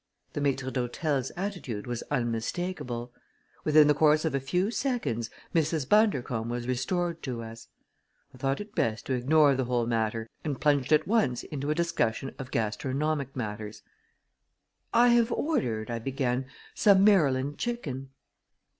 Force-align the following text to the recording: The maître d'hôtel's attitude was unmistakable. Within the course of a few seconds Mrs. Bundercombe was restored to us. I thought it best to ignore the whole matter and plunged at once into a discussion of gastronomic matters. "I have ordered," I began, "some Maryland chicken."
The 0.33 0.41
maître 0.41 0.73
d'hôtel's 0.73 1.31
attitude 1.37 1.85
was 1.85 2.01
unmistakable. 2.09 3.13
Within 3.63 3.87
the 3.87 3.93
course 3.93 4.25
of 4.25 4.33
a 4.33 4.39
few 4.39 4.71
seconds 4.71 5.29
Mrs. 5.53 5.87
Bundercombe 5.87 6.49
was 6.49 6.67
restored 6.67 7.21
to 7.21 7.43
us. 7.43 7.67
I 8.33 8.39
thought 8.39 8.59
it 8.59 8.73
best 8.73 9.05
to 9.05 9.13
ignore 9.13 9.53
the 9.53 9.65
whole 9.65 9.85
matter 9.85 10.27
and 10.43 10.59
plunged 10.59 10.91
at 10.91 11.07
once 11.07 11.43
into 11.43 11.69
a 11.69 11.75
discussion 11.75 12.33
of 12.39 12.49
gastronomic 12.49 13.35
matters. 13.35 13.83
"I 14.91 15.09
have 15.09 15.31
ordered," 15.31 15.91
I 15.91 15.99
began, 15.99 16.47
"some 16.73 17.03
Maryland 17.03 17.59
chicken." 17.59 18.09